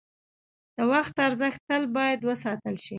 [0.75, 2.89] د وخت ارزښت تل باید وساتل شي.